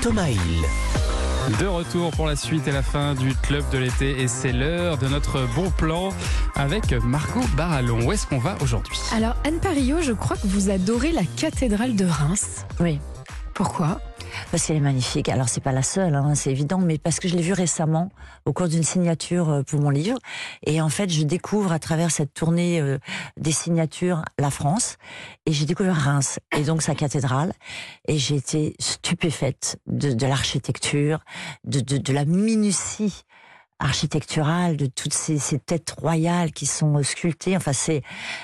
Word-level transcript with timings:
Thomas 0.00 0.28
Hill. 0.28 0.64
De 1.60 1.66
retour 1.66 2.10
pour 2.10 2.26
la 2.26 2.36
suite 2.36 2.68
et 2.68 2.72
la 2.72 2.82
fin 2.82 3.14
du 3.14 3.34
club 3.34 3.64
de 3.72 3.78
l'été 3.78 4.20
et 4.20 4.28
c'est 4.28 4.52
l'heure 4.52 4.98
de 4.98 5.08
notre 5.08 5.46
bon 5.54 5.70
plan 5.70 6.10
avec 6.54 6.92
Margot 6.92 7.46
Barallon. 7.56 8.06
Où 8.06 8.12
est-ce 8.12 8.26
qu'on 8.26 8.38
va 8.38 8.56
aujourd'hui? 8.60 8.98
Alors 9.14 9.34
Anne 9.44 9.58
Parillo, 9.58 10.02
je 10.02 10.12
crois 10.12 10.36
que 10.36 10.46
vous 10.46 10.68
adorez 10.68 11.12
la 11.12 11.22
cathédrale 11.36 11.96
de 11.96 12.04
Reims. 12.04 12.66
Oui. 12.80 13.00
Pourquoi? 13.54 14.00
Parce 14.50 14.66
qu'elle 14.66 14.76
est 14.76 14.80
magnifique. 14.80 15.28
Alors, 15.28 15.48
c'est 15.48 15.60
pas 15.60 15.72
la 15.72 15.82
seule, 15.82 16.14
hein, 16.14 16.34
c'est 16.34 16.50
évident, 16.50 16.78
mais 16.78 16.98
parce 16.98 17.20
que 17.20 17.28
je 17.28 17.36
l'ai 17.36 17.42
vue 17.42 17.52
récemment 17.52 18.10
au 18.44 18.52
cours 18.52 18.68
d'une 18.68 18.82
signature 18.82 19.48
euh, 19.50 19.62
pour 19.62 19.80
mon 19.80 19.90
livre. 19.90 20.18
Et 20.64 20.80
en 20.80 20.88
fait, 20.88 21.10
je 21.10 21.22
découvre 21.22 21.72
à 21.72 21.78
travers 21.78 22.10
cette 22.10 22.34
tournée 22.34 22.80
euh, 22.80 22.98
des 23.36 23.52
signatures 23.52 24.22
la 24.38 24.50
France. 24.50 24.96
Et 25.46 25.52
j'ai 25.52 25.66
découvert 25.66 25.96
Reims 25.96 26.38
et 26.56 26.62
donc 26.62 26.82
sa 26.82 26.94
cathédrale. 26.94 27.52
Et 28.06 28.18
j'ai 28.18 28.36
été 28.36 28.74
stupéfaite 28.78 29.78
de, 29.86 30.12
de 30.12 30.26
l'architecture, 30.26 31.20
de, 31.64 31.80
de, 31.80 31.98
de 31.98 32.12
la 32.12 32.24
minutie 32.24 33.24
architecturale 33.78 34.76
de 34.76 34.86
toutes 34.86 35.14
ces, 35.14 35.38
ces, 35.38 35.58
têtes 35.58 35.94
royales 35.98 36.52
qui 36.52 36.66
sont 36.66 37.02
sculptées. 37.02 37.56
Enfin, 37.56 37.72
c'est 37.72 38.02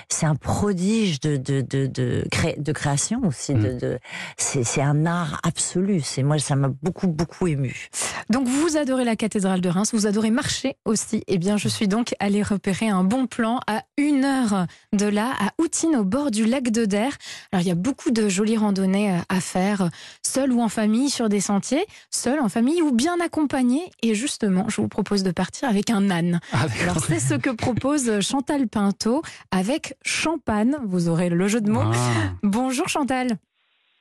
c'est 0.09 0.27
un 0.27 0.37
prodige 0.37 1.21
de 1.21 1.37
de 1.37 1.61
de 1.61 1.87
de, 1.87 2.25
cré, 2.31 2.55
de 2.59 2.73
création 2.73 3.21
aussi. 3.25 3.55
De, 3.55 3.79
de 3.79 3.99
c'est 4.37 4.83
un 4.83 5.07
art 5.07 5.41
absolu. 5.43 6.01
C'est 6.01 6.23
moi, 6.23 6.39
ça 6.39 6.57
m'a 6.57 6.69
beaucoup 6.69 7.09
beaucoup 7.09 7.47
ému. 7.47 7.89
Donc, 8.31 8.47
vous 8.47 8.77
adorez 8.77 9.05
la 9.05 9.17
cathédrale 9.17 9.61
de 9.61 9.69
Reims, 9.69 9.91
vous 9.93 10.07
adorez 10.07 10.31
marcher 10.31 10.77
aussi. 10.85 11.23
Eh 11.27 11.39
bien, 11.39 11.57
je 11.57 11.69
suis 11.69 11.89
donc 11.89 12.15
allée 12.21 12.43
repérer 12.43 12.89
un 12.89 13.05
bon 13.05 13.27
plan 13.27 13.61
à 13.67 13.83
une 13.97 14.25
heure 14.25 14.67
de 14.93 15.07
là, 15.07 15.33
à 15.41 15.53
Outine, 15.61 15.97
au 15.97 16.05
bord 16.05 16.31
du 16.31 16.45
lac 16.45 16.71
de 16.71 16.85
Der. 16.85 17.13
Alors, 17.53 17.63
il 17.63 17.69
y 17.69 17.73
a 17.73 17.77
beaucoup 17.77 18.11
de 18.11 18.29
jolies 18.29 18.57
randonnées 18.57 19.19
à 19.29 19.41
faire, 19.41 19.91
seul 20.23 20.53
ou 20.53 20.63
en 20.63 20.69
famille, 20.69 21.11
sur 21.11 21.29
des 21.29 21.41
sentiers, 21.41 21.85
seul 22.11 22.41
en 22.41 22.49
famille 22.49 22.81
ou 22.83 22.93
bien 22.93 23.17
accompagné. 23.21 23.91
Et 24.03 24.15
justement, 24.15 24.69
je 24.69 24.81
vous 24.81 24.89
propose 24.89 25.24
de 25.25 25.33
partir 25.33 25.69
avec 25.69 25.91
un 25.91 26.11
âne. 26.11 26.41
Ah, 26.53 26.67
Alors 26.83 27.01
c'est 27.01 27.19
ce 27.19 27.35
que 27.35 27.51
propose 27.51 28.21
Chantal 28.21 28.69
Pinto 28.69 29.23
avec 29.51 29.97
Champagne. 30.03 30.77
Vous 30.85 31.09
aurez 31.09 31.31
le 31.31 31.49
jeu 31.49 31.61
de 31.61 31.71
mots. 31.71 31.83
Ah. 31.83 32.35
Bonjour 32.45 32.89
Chantal. 32.89 33.39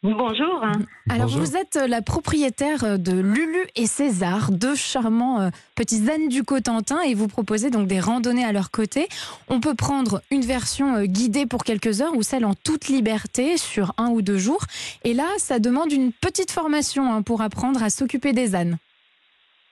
Bonjour. 0.04 0.66
Alors 1.10 1.30
vous 1.30 1.56
êtes 1.56 1.76
la 1.76 2.02
propriétaire 2.02 3.00
de 3.00 3.14
Lulu 3.14 3.66
et 3.78 3.88
César, 3.88 4.52
deux 4.52 4.76
charmants 4.76 5.40
euh, 5.40 5.50
petits 5.76 6.10
ânes 6.12 6.28
du 6.28 6.44
Cotentin 6.44 7.00
et 7.04 7.14
vous 7.14 7.30
proposez 7.30 7.70
donc 7.70 7.88
des 7.88 8.02
randonnées 8.02 8.44
à 8.44 8.52
leur 8.52 8.70
côté. 8.70 9.08
On 9.48 9.62
peut 9.62 9.76
prendre 9.76 10.22
une 10.30 10.42
version 10.42 10.98
euh, 10.98 11.06
guidée 11.06 11.46
pour 11.46 11.64
quelques 11.64 12.02
heures 12.02 12.18
ou 12.18 12.22
celle 12.22 12.44
en 12.44 12.54
toute 12.54 12.90
liberté 12.90 13.56
sur 13.56 13.94
un 13.98 14.10
ou 14.10 14.22
deux 14.22 14.38
jours. 14.38 14.66
Et 15.06 15.14
là, 15.14 15.28
ça 15.38 15.60
demande 15.60 15.94
une 15.94 16.12
petite 16.12 16.52
formation 16.52 17.14
hein, 17.14 17.22
pour 17.22 17.42
apprendre 17.42 17.82
à 17.82 17.90
s'occuper 17.90 18.34
des 18.34 18.56
ânes. 18.56 18.78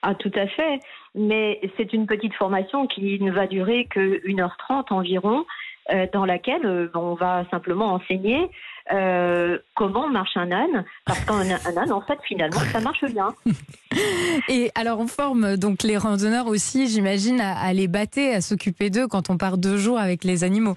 Ah 0.00 0.14
tout 0.14 0.32
à 0.34 0.46
fait 0.48 0.80
mais 1.14 1.60
c'est 1.76 1.92
une 1.92 2.06
petite 2.06 2.34
formation 2.34 2.86
qui 2.86 3.20
ne 3.20 3.30
va 3.30 3.46
durer 3.46 3.86
que 3.90 4.20
1h30 4.26 4.92
environ, 4.92 5.44
euh, 5.90 6.06
dans 6.12 6.24
laquelle 6.24 6.64
euh, 6.64 6.88
on 6.94 7.14
va 7.14 7.44
simplement 7.50 7.94
enseigner 7.94 8.48
euh, 8.92 9.58
comment 9.74 10.08
marche 10.08 10.36
un 10.36 10.52
âne, 10.52 10.84
parce 11.04 11.18
qu'un 11.24 11.76
âne, 11.76 11.92
en 11.92 12.00
fait, 12.00 12.18
finalement, 12.22 12.60
ça 12.72 12.80
marche 12.80 13.04
bien. 13.06 13.34
Et 14.48 14.70
alors, 14.76 15.00
on 15.00 15.08
forme 15.08 15.56
donc 15.56 15.82
les 15.82 15.96
randonneurs 15.96 16.46
aussi, 16.46 16.86
j'imagine, 16.86 17.40
à, 17.40 17.58
à 17.58 17.72
les 17.72 17.88
battre, 17.88 18.20
à 18.20 18.40
s'occuper 18.40 18.90
d'eux 18.90 19.08
quand 19.08 19.28
on 19.28 19.36
part 19.36 19.58
deux 19.58 19.76
jours 19.76 19.98
avec 19.98 20.22
les 20.22 20.44
animaux. 20.44 20.76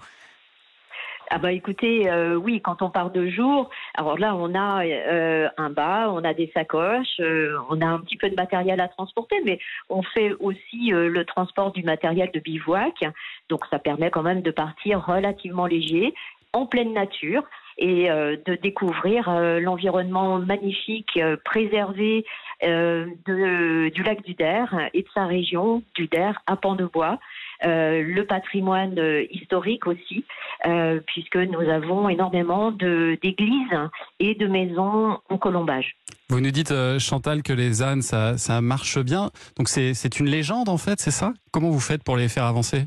Ah 1.31 1.39
bah 1.39 1.51
écoutez, 1.51 2.07
euh, 2.09 2.35
oui, 2.35 2.61
quand 2.61 2.83
on 2.83 2.91
part 2.91 3.09
de 3.09 3.27
jour, 3.27 3.69
alors 3.95 4.19
là 4.19 4.35
on 4.35 4.53
a 4.53 4.85
euh, 4.85 5.49
un 5.57 5.71
bas, 5.71 6.11
on 6.11 6.23
a 6.23 6.35
des 6.35 6.51
sacoches, 6.53 7.19
euh, 7.19 7.57
on 7.69 7.81
a 7.81 7.85
un 7.87 7.99
petit 7.99 8.15
peu 8.15 8.29
de 8.29 8.35
matériel 8.35 8.79
à 8.79 8.87
transporter, 8.87 9.37
mais 9.43 9.57
on 9.89 10.03
fait 10.03 10.33
aussi 10.39 10.91
le 10.91 11.25
transport 11.25 11.71
du 11.71 11.81
matériel 11.81 12.29
de 12.31 12.39
bivouac, 12.39 13.03
donc 13.49 13.65
ça 13.71 13.79
permet 13.79 14.11
quand 14.11 14.21
même 14.21 14.43
de 14.43 14.51
partir 14.51 15.03
relativement 15.03 15.65
léger, 15.65 16.13
en 16.53 16.67
pleine 16.67 16.93
nature 16.93 17.43
et 17.77 18.07
de 18.07 18.55
découvrir 18.55 19.29
l'environnement 19.59 20.39
magnifique, 20.39 21.19
préservé 21.43 22.25
de, 22.61 23.89
du 23.89 24.03
lac 24.03 24.21
du 24.23 24.33
Der 24.35 24.89
et 24.93 25.01
de 25.01 25.07
sa 25.13 25.25
région 25.25 25.83
du 25.95 26.07
Der 26.07 26.41
à 26.47 26.55
Pont-de-Bois. 26.55 27.19
Euh, 27.63 28.03
le 28.03 28.25
patrimoine 28.25 28.99
euh, 28.99 29.25
historique 29.31 29.87
aussi, 29.87 30.25
euh, 30.67 30.99
puisque 31.07 31.37
nous 31.37 31.61
avons 31.69 32.09
énormément 32.09 32.71
d'églises 32.71 33.77
et 34.19 34.35
de 34.35 34.47
maisons 34.47 35.19
en 35.29 35.37
colombage. 35.37 35.95
Vous 36.29 36.39
nous 36.41 36.51
dites, 36.51 36.73
Chantal, 36.99 37.43
que 37.43 37.53
les 37.53 37.83
ânes, 37.83 38.01
ça, 38.01 38.37
ça 38.37 38.61
marche 38.61 38.97
bien. 38.99 39.29
Donc 39.57 39.69
c'est 39.69 40.19
une 40.19 40.27
légende 40.27 40.69
en 40.69 40.77
fait, 40.77 40.99
c'est 40.99 41.11
ça? 41.11 41.33
Comment 41.51 41.69
vous 41.69 41.79
faites 41.79 42.03
pour 42.03 42.17
les 42.17 42.29
faire 42.29 42.45
avancer? 42.45 42.85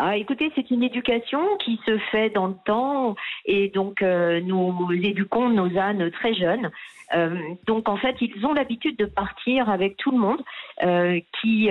Ah, 0.00 0.16
écoutez, 0.16 0.52
c'est 0.54 0.70
une 0.70 0.84
éducation 0.84 1.40
qui 1.56 1.80
se 1.84 1.98
fait 2.12 2.30
dans 2.30 2.46
le 2.46 2.54
temps 2.64 3.16
et 3.44 3.68
donc 3.68 4.00
euh, 4.00 4.40
nous 4.40 4.92
éduquons 4.92 5.48
nos 5.48 5.76
ânes 5.76 6.12
très 6.12 6.34
jeunes. 6.34 6.70
Euh, 7.16 7.36
donc 7.66 7.88
en 7.88 7.96
fait, 7.96 8.14
ils 8.20 8.46
ont 8.46 8.52
l'habitude 8.52 8.96
de 8.96 9.06
partir 9.06 9.68
avec 9.68 9.96
tout 9.96 10.12
le 10.12 10.18
monde, 10.18 10.40
euh, 10.84 11.18
qui 11.40 11.68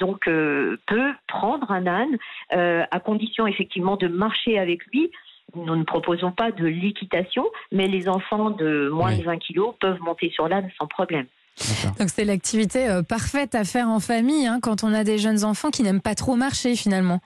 donc 0.00 0.24
peut 0.24 1.12
prendre 1.28 1.70
un 1.70 1.86
âne 1.86 2.18
à 2.50 2.98
condition 2.98 3.46
effectivement 3.46 3.96
de 3.96 4.08
marcher 4.08 4.58
avec 4.58 4.84
lui. 4.86 5.12
Nous 5.54 5.76
ne 5.76 5.84
proposons 5.84 6.32
pas 6.32 6.50
de 6.50 6.66
l'équitation, 6.66 7.46
mais 7.70 7.86
les 7.86 8.08
enfants 8.08 8.50
de 8.50 8.88
moins 8.88 9.16
de 9.16 9.22
20 9.22 9.38
kilos 9.38 9.76
peuvent 9.78 10.00
monter 10.00 10.30
sur 10.30 10.48
l'âne 10.48 10.68
sans 10.78 10.88
problème. 10.88 11.26
Donc 11.98 12.08
c'est 12.08 12.24
l'activité 12.24 12.88
euh, 12.88 13.02
parfaite 13.02 13.54
à 13.54 13.64
faire 13.64 13.88
en 13.88 14.00
famille 14.00 14.46
hein, 14.46 14.58
quand 14.62 14.84
on 14.84 14.92
a 14.92 15.04
des 15.04 15.18
jeunes 15.18 15.44
enfants 15.44 15.70
qui 15.70 15.82
n'aiment 15.82 16.02
pas 16.02 16.14
trop 16.14 16.36
marcher 16.36 16.76
finalement. 16.76 17.20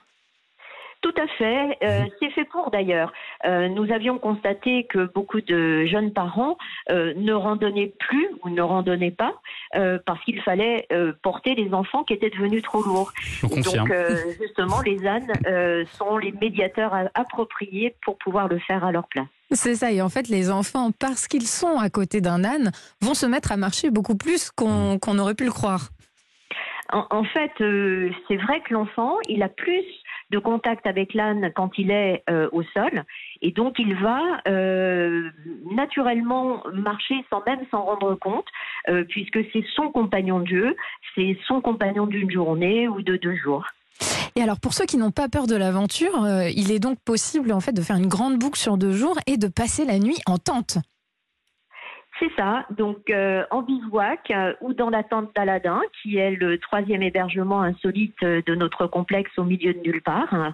Tout 1.01 1.13
à 1.17 1.27
fait. 1.37 1.77
Euh, 1.81 2.01
c'est 2.19 2.29
fait 2.31 2.43
pour 2.43 2.71
d'ailleurs. 2.71 3.13
Euh, 3.45 3.69
nous 3.69 3.89
avions 3.89 4.19
constaté 4.19 4.85
que 4.85 5.09
beaucoup 5.13 5.39
de 5.39 5.85
jeunes 5.85 6.11
parents 6.11 6.57
ne 6.89 7.31
randonnaient 7.31 7.93
plus 7.99 8.27
ou 8.43 8.49
ne 8.49 8.61
randonnaient 8.61 9.09
pas 9.09 9.33
parce 10.05 10.21
qu'il 10.25 10.41
fallait 10.41 10.89
porter 11.23 11.55
les 11.55 11.73
enfants 11.73 12.03
qui 12.03 12.13
étaient 12.13 12.29
devenus 12.29 12.63
trop 12.63 12.83
lourds. 12.83 13.13
donc 13.43 13.93
justement, 14.41 14.81
les 14.81 15.07
ânes 15.07 15.85
sont 15.87 16.17
les 16.17 16.33
médiateurs 16.33 16.93
appropriés 17.13 17.95
pour 18.03 18.17
pouvoir 18.17 18.49
le 18.49 18.59
faire 18.59 18.83
à 18.83 18.91
leur 18.91 19.07
place. 19.07 19.27
C'est 19.51 19.75
ça. 19.75 19.91
Et 19.91 20.01
en 20.01 20.09
fait, 20.09 20.27
les 20.27 20.51
enfants, 20.51 20.91
parce 20.91 21.27
qu'ils 21.27 21.47
sont 21.47 21.77
à 21.79 21.89
côté 21.89 22.21
d'un 22.21 22.43
âne, 22.43 22.71
vont 23.01 23.13
se 23.13 23.25
mettre 23.25 23.51
à 23.51 23.57
marcher 23.57 23.89
beaucoup 23.89 24.15
plus 24.15 24.51
qu'on 24.51 24.95
mm. 24.95 25.19
aurait 25.19 25.35
pu 25.35 25.45
le 25.45 25.51
croire. 25.51 25.89
En, 26.91 27.23
fait, 27.23 27.51
euh, 27.61 28.09
c'est 28.27 28.37
vrai 28.37 28.61
que 28.61 28.73
l'enfant, 28.73 29.17
il 29.27 29.43
a 29.43 29.49
plus 29.49 29.85
de 30.31 30.39
contact 30.39 30.87
avec 30.87 31.13
l'âne 31.13 31.51
quand 31.55 31.77
il 31.77 31.91
est 31.91 32.23
euh, 32.31 32.49
au 32.51 32.63
sol, 32.63 33.03
et 33.43 33.51
donc 33.51 33.75
il 33.77 33.95
va 33.95 34.41
euh, 34.47 35.29
naturellement 35.71 36.63
marcher 36.73 37.23
sans 37.29 37.43
même 37.45 37.59
s'en 37.69 37.83
rendre 37.83 38.15
compte, 38.15 38.47
puisque 39.09 39.39
c'est 39.53 39.63
son 39.75 39.91
compagnon 39.91 40.39
de 40.39 40.47
jeu, 40.47 40.75
c'est 41.13 41.37
son 41.45 41.61
compagnon 41.61 42.07
d'une 42.07 42.31
journée 42.31 42.87
ou 42.87 43.03
de 43.03 43.17
deux 43.17 43.35
jours. 43.35 43.65
Et 44.39 44.41
alors, 44.41 44.61
pour 44.61 44.71
ceux 44.71 44.85
qui 44.85 44.95
n'ont 44.95 45.11
pas 45.11 45.27
peur 45.27 45.47
de 45.47 45.55
l'aventure, 45.57 46.23
euh, 46.23 46.47
il 46.55 46.71
est 46.71 46.79
donc 46.79 46.97
possible 47.03 47.51
en 47.51 47.59
fait 47.59 47.73
de 47.73 47.81
faire 47.81 47.97
une 47.97 48.07
grande 48.07 48.39
boucle 48.39 48.57
sur 48.57 48.77
deux 48.77 48.93
jours 48.93 49.17
et 49.27 49.35
de 49.35 49.49
passer 49.49 49.83
la 49.83 49.99
nuit 49.99 50.15
en 50.25 50.37
tente. 50.37 50.77
C'est 52.21 52.31
ça, 52.37 52.65
donc 52.69 53.09
euh, 53.09 53.43
en 53.51 53.63
bivouac 53.63 54.31
euh, 54.31 54.53
ou 54.61 54.73
dans 54.73 54.89
la 54.89 55.03
tente 55.03 55.35
d'Aladin, 55.35 55.81
qui 56.01 56.15
est 56.15 56.37
le 56.37 56.57
troisième 56.57 57.03
hébergement 57.03 57.61
insolite 57.61 58.15
de 58.21 58.55
notre 58.55 58.87
complexe 58.87 59.29
au 59.37 59.43
milieu 59.43 59.73
de 59.73 59.79
nulle 59.79 60.01
part, 60.01 60.33
hein, 60.33 60.53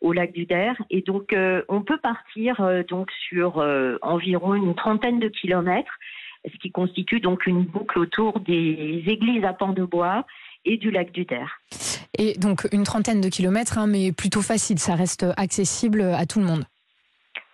au 0.00 0.12
lac 0.12 0.32
du 0.32 0.46
Der. 0.46 0.74
Et 0.90 1.02
donc 1.02 1.32
on 1.68 1.82
peut 1.82 1.98
partir 1.98 2.60
donc 2.88 3.12
sur 3.28 3.64
environ 4.02 4.54
une 4.54 4.74
trentaine 4.74 5.20
de 5.20 5.28
kilomètres, 5.28 5.98
ce 6.52 6.58
qui 6.58 6.72
constitue 6.72 7.20
donc 7.20 7.46
une 7.46 7.62
boucle 7.62 8.00
autour 8.00 8.40
des 8.40 9.04
églises 9.06 9.44
à 9.44 9.52
pans 9.52 9.72
de 9.72 9.84
bois 9.84 10.26
et 10.64 10.78
du 10.78 10.90
lac 10.90 11.12
du 11.12 11.26
Der. 11.26 11.60
Et 12.18 12.34
donc 12.34 12.66
une 12.72 12.84
trentaine 12.84 13.20
de 13.20 13.28
kilomètres, 13.28 13.78
hein, 13.78 13.86
mais 13.86 14.12
plutôt 14.12 14.42
facile, 14.42 14.78
ça 14.78 14.94
reste 14.94 15.26
accessible 15.36 16.02
à 16.02 16.26
tout 16.26 16.40
le 16.40 16.46
monde. 16.46 16.64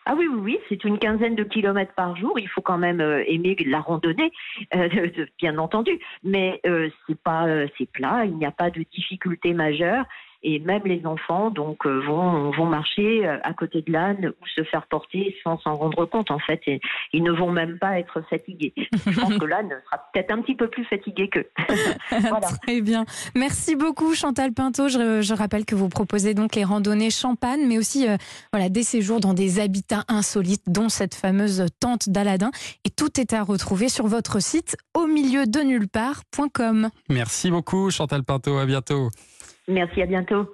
Ah 0.09 0.15
oui, 0.17 0.29
oui, 0.29 0.39
oui, 0.41 0.59
c'est 0.69 0.85
une 0.85 1.01
quinzaine 1.01 1.35
de 1.35 1.43
kilomètres 1.43 1.93
par 1.95 2.17
jour. 2.17 2.39
Il 2.39 2.49
faut 2.49 2.61
quand 2.61 2.79
même 2.79 3.01
euh, 3.01 3.25
aimer 3.27 3.57
la 3.67 3.81
randonnée, 3.81 4.31
euh, 4.75 5.09
bien 5.37 5.59
entendu. 5.59 5.99
Mais 6.23 6.61
euh, 6.65 6.89
c'est 7.07 7.21
pas, 7.21 7.47
c'est 7.77 7.91
plat. 7.91 8.25
Il 8.25 8.37
n'y 8.37 8.47
a 8.47 8.53
pas 8.53 8.71
de 8.71 8.85
difficulté 8.95 9.53
majeure. 9.53 10.05
Et 10.47 10.61
même 10.61 10.83
les 10.85 11.05
enfants 11.05 11.51
donc 11.51 11.85
euh, 11.87 12.01
vont 12.07 12.53
vont 12.53 12.67
marcher 12.67 13.27
à 13.27 13.53
côté 13.53 13.83
de 13.83 13.93
l'âne 13.93 14.29
ou 14.29 14.47
se 14.55 14.63
faire 14.63 14.87
porter 14.87 15.37
sans 15.43 15.59
s'en 15.59 15.75
rendre 15.75 16.07
compte 16.07 16.31
en 16.31 16.39
fait 16.39 16.61
et 16.67 16.81
ils 17.13 17.23
ne 17.23 17.33
vont 17.33 17.51
même 17.51 17.79
pas 17.79 17.99
être 17.99 18.23
fatigués. 18.31 18.73
Je 18.77 19.21
pense 19.21 19.37
que 19.37 19.45
l'âne 19.45 19.71
sera 19.85 20.01
peut-être 20.13 20.31
un 20.31 20.41
petit 20.41 20.55
peu 20.55 20.69
plus 20.69 20.85
fatigué 20.85 21.29
qu'eux. 21.29 21.49
voilà. 22.11 22.47
Très 22.67 22.81
bien. 22.81 23.05
Merci 23.35 23.75
beaucoup 23.75 24.15
Chantal 24.15 24.53
Pinto. 24.53 24.89
Je, 24.89 25.21
je, 25.21 25.35
rappelle 25.35 25.65
que 25.65 25.75
vous 25.75 25.89
proposez 25.89 26.33
donc 26.33 26.55
les 26.55 26.65
randonnées 26.65 27.11
champagne 27.11 27.67
mais 27.67 27.77
aussi 27.77 28.09
euh, 28.09 28.17
voilà 28.53 28.69
des 28.69 28.85
séjours 28.85 29.21
dans 29.21 29.35
des 29.35 29.59
habitats 29.59 30.05
insolites 30.09 30.65
dont 30.69 30.89
cette 30.89 31.17
fameuse 31.17 31.67
tente 31.81 32.09
d'Aladin 32.09 32.53
et 32.85 32.91
tout 32.91 33.21
est 33.21 33.33
à 33.33 33.43
retrouver 33.43 33.89
sur 33.89 34.07
votre 34.07 34.41
site 34.41 34.77
au 34.95 35.07
milieu 35.07 35.47
de 35.47 35.61
nulle 35.61 35.89
part.com. 35.89 36.91
Merci 37.09 37.51
beaucoup 37.51 37.91
Chantal 37.91 38.23
Pinto, 38.23 38.57
à 38.59 38.67
bientôt. 38.67 39.11
Merci, 39.69 40.03
à 40.03 40.07
bientôt. 40.07 40.45